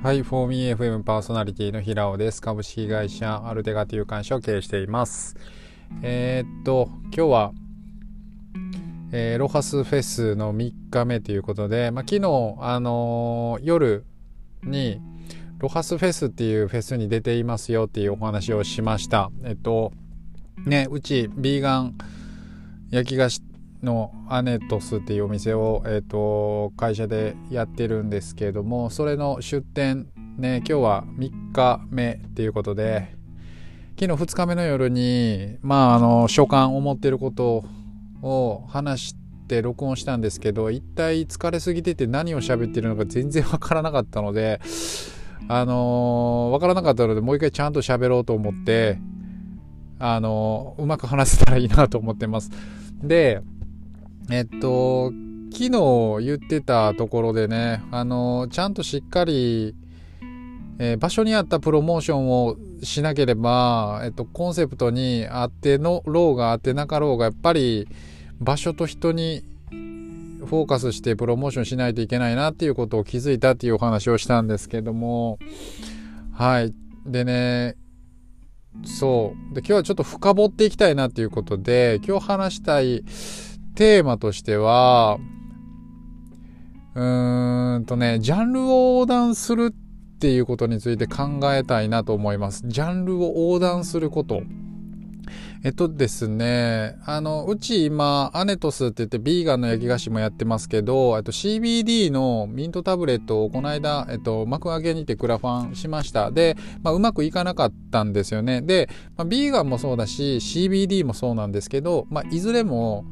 [0.00, 2.40] はい、フォーミー FM パーソナリティの平尾です。
[2.40, 5.34] 株式会社アルテガという会社を経営しています。
[6.02, 7.52] えー、っと、今日は、
[9.10, 14.04] えー、ロハスフェスの3日目ということで、まあ、昨日、あのー、夜
[14.62, 15.00] に
[15.58, 19.32] ロハスフェスっていうフェスに出ていますよっていうお話をしました。
[19.42, 19.92] えっと、
[20.64, 21.98] ね、うち、ビーガン
[22.90, 23.42] 焼き菓子
[23.82, 33.14] のアネトスっていうお店を、えーと、会社でやってるんですけれどもそれの出店ね今日は3日目っていうことで
[33.98, 37.64] 昨日2日目の夜にまああの所感思ってること
[38.22, 39.16] を話し
[39.48, 44.60] て録音したんですけど一体疲れすぎてて何を喋ってるのか全然わからなかったので
[45.48, 48.98] あのわからなかったのでもう一回ちゃんと喋ろうと思って
[49.98, 52.50] あのうまく話せたらいいなと思ってます。
[53.02, 53.42] で
[54.30, 55.12] えっと、
[55.52, 59.74] 昨日言ってたところでね、あの、ちゃんとしっかり、
[60.78, 67.88] えー、場所に合ったプロモーションをしなければ、えっと、コンセプトにあってのろうがあってなかろうが、やっぱり
[68.38, 75.38] 場所と人にフォーカスしてプロモーションしないといけないなっていうことを気づいたっていうお話をしたんですけども、
[76.32, 76.72] はい。
[77.06, 77.76] でね、
[78.84, 79.54] そう。
[79.54, 83.02] で、今日はちょっと深掘っていきたいなっていうことで、今日話したい、
[83.78, 85.20] テーマとしては、
[86.96, 92.64] うーんとね、ジャンルを横断するっていうことについて考えたいなと思います。
[92.66, 94.42] ジャンルを横断すること。
[95.62, 106.32] えっとですね、あの、うち今、アネトスって言ってビーガンの焼き菓子もやってますけど、と CBD のミントタブレットをこの間、えっと、幕開けにてクラファンしました。
[106.32, 108.60] で、まあ、うまくいかなかったんですよね。
[108.60, 113.04] で、まあ、ビーガンもそうだし、CBD もそうなんですけど、まあ、いずれも、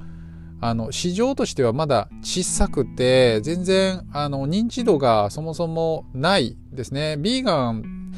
[0.60, 7.16] あの市場としてはまだ小さくて全然あの認知度がそもそもないですね。
[7.18, 8.12] ビーガン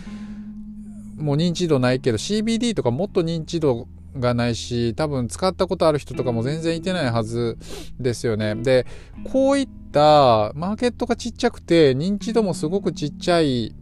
[1.17, 7.59] も認知度ないけど CBD とかもっと認知度がないし多分使ったことある人とかも全然いてないはず
[7.99, 8.55] ですよね。
[8.55, 8.87] で
[9.33, 13.75] こういったマーケットがちっちゃくて認知度もすごくちっちゃい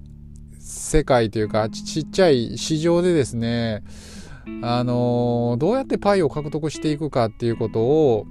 [0.59, 3.85] 世界というかちっちゃい市場でですね
[4.63, 8.27] あのどうやってパイを獲得していくかっていうことを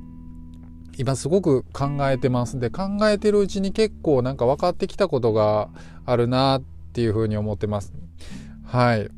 [0.97, 2.59] 今すごく考えてます。
[2.59, 5.69] で考えてるうちに結構なんか分かってきたことが
[6.05, 6.63] あるなっ
[6.93, 7.93] ていうふうに思ってます。
[8.65, 9.01] はい。
[9.01, 9.11] う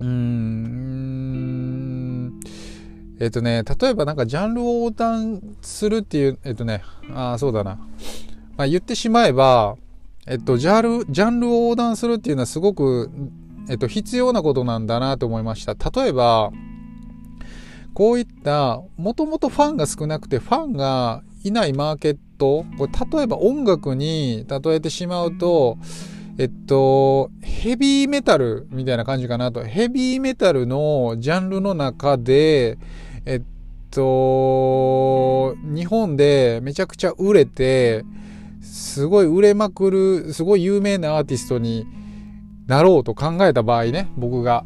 [0.00, 1.34] ーん。
[3.20, 6.82] えっとね例えばなんかジャンルを横断するっていうえっとね
[7.12, 7.76] ああそうだな、
[8.56, 9.76] まあ、言ってしまえば
[10.26, 13.10] えっとジャンルジャンルを横断するっていうのはすごく
[13.68, 15.74] えっと必要なことなんだなと思いました。
[15.74, 16.50] 例えば
[17.94, 25.78] こういったもともとファンが少なくてファンがいないマーケットこれ例えば音楽に例えてしまうと
[26.36, 29.62] えっとヘビーメタルみたいな感じかなと。
[29.64, 32.78] ヘビーメタルのジャンルの中で
[33.24, 33.42] えっ
[33.90, 38.04] と日本でめちゃくちゃ売れて
[38.60, 41.86] すごい売れまくるすごい有名なアーティストに
[42.66, 44.64] なろうと考えた場合ね僕が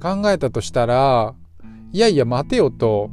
[0.00, 1.34] 考えたとしたら
[1.92, 3.10] いやいや待てよと、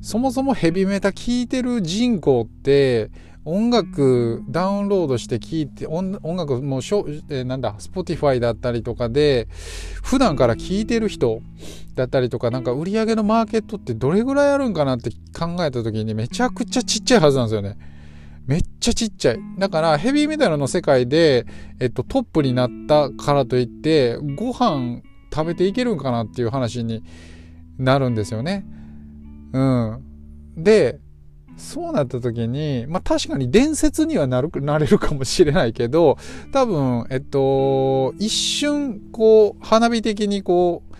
[0.00, 3.10] そもそもヘビメタ聴いてる人口って
[3.44, 9.48] 音楽ダウンロードして聴いて音楽もうしょ、えー、なんだ Spotify だったりとかで
[10.02, 11.42] 普段から聴いてる人
[11.94, 17.76] だったりとかなんか売り上げのマーケットってどれぐらいあるんかなって考えた時にめちゃくちゃちっちゃいはずなんですよね。
[18.46, 19.40] めっちゃちっちゃい。
[19.58, 21.46] だからヘビーメタルの世界で、
[21.80, 27.02] えっと、トップになったからといってご飯食べていけるんかなっていう話に
[27.78, 28.64] なるんですよね。
[29.52, 30.04] うん。
[30.56, 31.00] で、
[31.56, 36.16] そうなった時に、まあ確かに伝説にはなる、なれるかもしれないけど、
[36.52, 40.92] 多分、えっと、一瞬、こう、花火的にこう、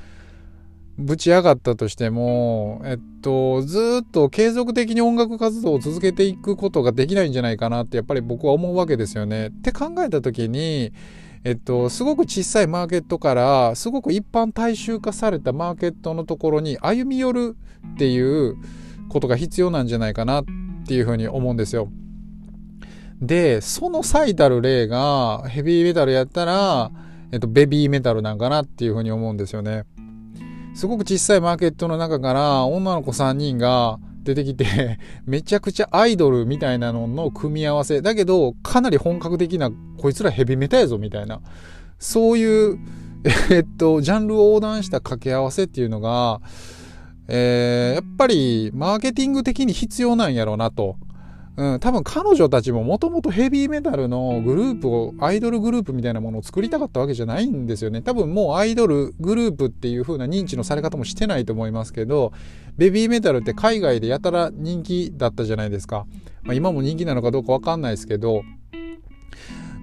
[0.99, 9.49] ぶち上がったとしても、えっと、ずっと継続的に音楽活動を続けていくことができないんじゃないかなってやっぱり僕は思うわけですよね。
[9.49, 10.93] って考えた時に、
[11.45, 17.57] えっと、すごく小さいマーケットからすごく一般大衆化されたマーケットのところに歩み寄る
[17.95, 18.57] っていう
[19.09, 20.45] ことが必要なんじゃないかなっ
[20.87, 21.89] ていうふうに思うんですよ。
[23.21, 26.91] で、その最たる例がヘビーメタルやったら、
[27.33, 29.85] えっと、ベビーメタルなんかなっていうふうに思うんですよね。
[30.75, 38.01] すごく小さいマーケットの中から女の子3人が出てきて めちゃくちゃアイドルみたいなのの組み合わせ。
[38.01, 41.41] だけどかなり本格的なこいつらヘビメタやぞみたいな。
[41.99, 42.79] そういう
[43.51, 46.41] えっとジャンルを横断した掛け合わせっていうのが、
[47.29, 50.97] えー、やっぱりマーケティング的に必要なんやろうなと。
[51.55, 58.01] うん、多分彼女たちももともとヘビーメタルのグループをアイドルグループみたいなものを作りたかったわけじゃないんですよね。
[58.01, 62.33] 多分もうアイドルグループっていう風な認知のされ方もしてないと思いますけど
[62.79, 66.07] ベビーメタルって海外でやたら人気だったじゃないですか、
[66.43, 68.43] まあ、今も人気なのかどうかわかんないですけど、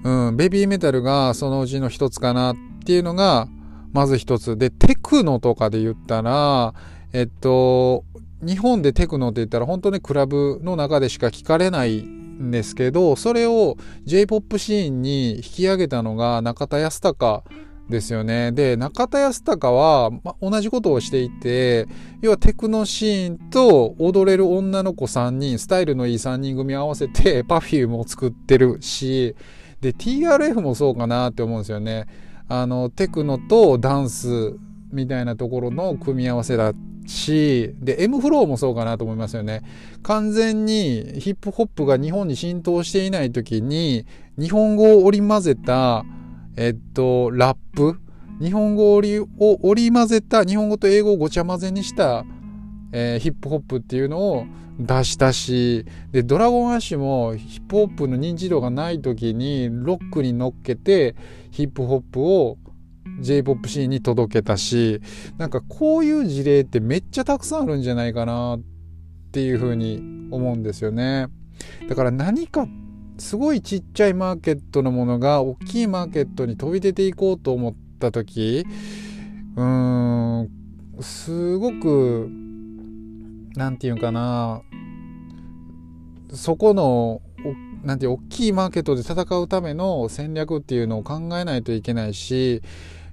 [0.04, 3.48] うん、ベビーメタルがそのうちの一つかなっていうのが
[3.92, 4.58] まず一つ。
[4.58, 6.74] でテクノとかで言ったら
[7.14, 8.04] えっと
[8.42, 17.44] 日本でテクノって言ったら本当にクラブの中でしか聞かれないんですけどそれを J-POP シーンに引き上げたのが中田康隆
[17.90, 18.52] ですよね。
[18.52, 21.88] で、中田康隆は、ま、同じことをしていて、
[22.22, 29.36] 要はテクノシーンと踊れる女の子3人、スタイルのいい3人組合わせて Perfume を作ってるし、
[29.82, 32.06] で、TRF もそうかなって思うんですよね。
[32.48, 34.56] あの、テクノとダンス
[34.92, 36.76] みたいなところの組み合わせだっ
[37.10, 39.64] し、で、M フローもそうかなと思いますよね。
[40.04, 44.06] 完全にヒップホップが日本に浸透していない時に、
[44.38, 46.06] 日本語を織り交ぜた、
[46.56, 48.00] えっと、ラップ
[48.40, 49.26] 日本語を織
[49.76, 52.24] り交ぜた、日本語と英語をごちゃ混ぜにした、
[52.94, 54.46] えー、ヒップホップっていうのを
[54.80, 61.16] 出したし、で、ドラゴンアッシュもヒップホップの認知度がない時にロックに乗っけて
[61.52, 62.58] ヒップホップを
[63.20, 65.02] J-POP シーンに届けたし、
[65.38, 68.62] なんかこういう事例ってめっちゃたくさんあるんじゃないかなっ
[69.32, 70.02] ていうふうに
[70.32, 71.28] 思うんですよね。
[71.88, 72.68] だから何か
[73.18, 78.66] すごいちっちゃいマーケットのものが大きいマーケットに飛び出ていこうと思った時、
[79.56, 80.50] うーん、
[81.02, 82.30] すごく、
[83.56, 84.62] なんていうかな、
[86.32, 87.22] そこの、
[87.84, 92.62] なんて大きいマーケットで戦うための戦略っていうのを考えないといけないし、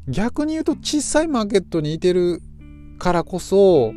[0.08, 2.41] 逆に言うと小さいマーケットにいてる
[2.99, 3.93] からこそ、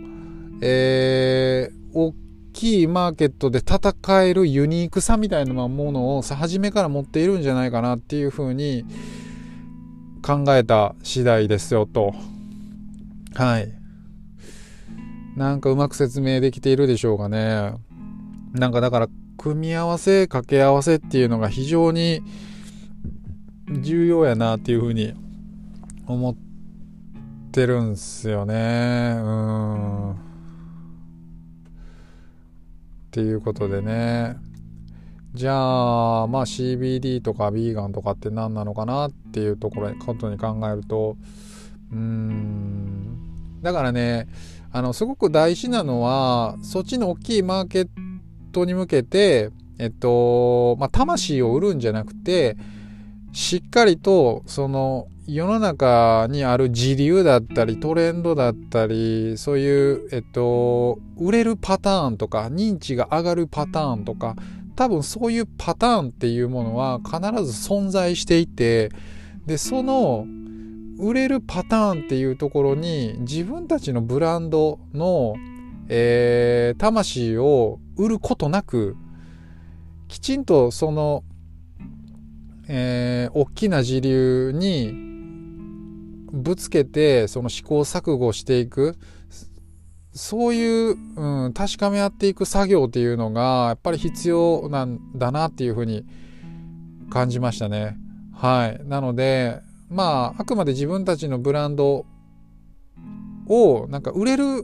[0.62, 2.14] えー、大
[2.54, 8.86] きいマーケットで戦えるユニークさみたいなものを初めから持っているんじゃないかなっていうふうに
[10.22, 12.14] 考えた次第ですよと。
[13.36, 13.72] はい。
[15.38, 17.74] なんかうまく説明できているでしょうかね。
[18.54, 19.08] なんかだから
[19.38, 22.22] 組み合わせ掛け合わせっていうのが非常に
[23.70, 25.14] 重要やなっていうふうに
[26.14, 26.36] 思っ
[27.52, 29.14] てるんすよね。
[29.16, 30.12] うん。
[30.14, 30.16] っ
[33.12, 34.38] ていうことでね。
[35.36, 35.54] じゃ
[36.24, 41.16] あ、まあ CBD とかビーガンとかって何なのかなっていうところに、ことに考えると、
[41.92, 43.62] うーん。
[43.62, 44.28] だからね、
[44.72, 47.90] あの、すごく大事なのは、そっちの大きいマーケッ
[48.52, 52.58] トに向けて、えっと、まあ、魂を売るんじゃなくて、
[53.32, 64.36] しっかりと、その、世の中にある時流だったりトレンドだったりそういう、えっと、売れるパターンとか認知が上がるパターンとか
[64.76, 68.90] 多分そういうパターンっていうものは必ず存在していて
[69.46, 70.26] でその
[70.98, 75.36] 売れるパターンっていうところに自分たちのブランドの、
[75.90, 78.98] えー、魂を売ることなく
[80.08, 81.24] きちんとその、
[82.68, 85.09] えー、大きな時流に
[86.32, 88.98] ぶつけてその試行錯誤していく
[90.14, 96.06] そういう、うん、確かめ合っていく作業っていうのがやっぱり必要なんだなっていうふうに
[97.10, 97.96] 感じましたね。
[98.34, 98.82] はい。
[98.86, 102.06] なので、まあ、あくまで自分たちのブランド
[103.48, 104.64] をなんか売れる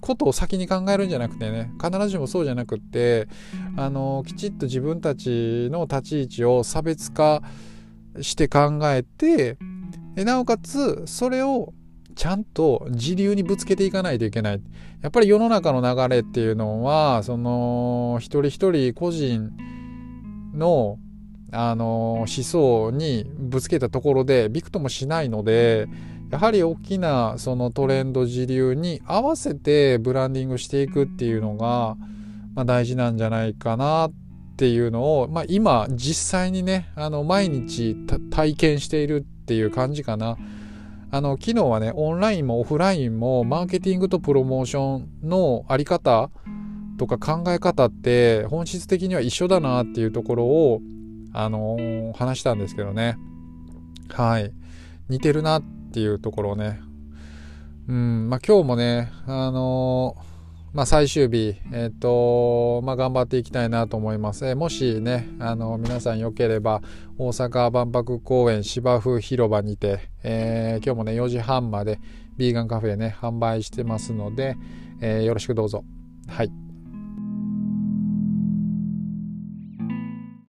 [0.00, 3.26] ことを先に考えるんじゃなくてね必ずしもそうじゃなくって
[3.76, 7.42] あのきちっと自分たちの立ち位置を差別化
[8.20, 9.56] して考えて
[10.18, 11.72] でなおかつそれを
[12.16, 14.62] ちゃんと時流にぶつけていかないといけない。
[15.00, 19.52] やっぱり世の中の流れっていうのは、その、一人一人個人
[20.54, 20.98] の、
[21.52, 25.86] あの、思想にぶつけたところでびくともしないので、
[26.32, 31.96] やはり大きなそのトレンド時流に合わせてブランディングしていくっていうのが、
[32.56, 34.12] まあ、大事なんじゃないかなっ
[34.56, 37.96] ていうのを、まあ、今実際にねあの毎日
[38.30, 40.36] 体験しているってっていう感じかな。
[41.10, 46.28] あの、昨日はね、オンラインもオフラインもマーケティングとプロモーションのあり方
[46.98, 50.80] とか考え方って本質的には一緒だなっていうところを、
[51.32, 53.16] あのー、話したんですけどね。
[54.10, 54.52] はい。
[55.08, 55.62] 似てるなっ
[55.92, 56.82] ていうところをね。
[57.88, 60.27] うん、まあ今日もね、あのー
[60.72, 64.46] まあ、最終日、えっ、ー、と、まあ、頑張っていきたいなと思います。
[64.46, 66.82] えー、もしね、あの、皆さんよければ、
[67.16, 72.00] 大阪万博公園芝生広場にて、えー、今日もね、4時半まで、
[72.36, 74.56] ビーガンカフェね、販売してますので、
[75.00, 75.84] えよろしくどうぞ。
[76.28, 76.67] はい。